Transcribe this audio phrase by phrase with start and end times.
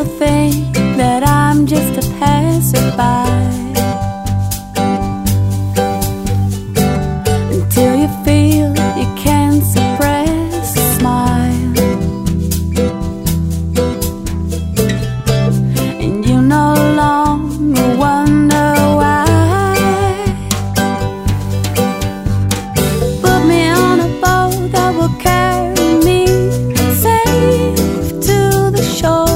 [0.00, 3.00] will think that I'm just a passerby.
[7.54, 8.70] Until you feel
[9.00, 11.76] you can't suppress a smile.
[16.04, 19.26] And you no longer wonder why.
[23.20, 26.26] Put me on a boat that will carry me
[27.04, 29.29] safe to the shore.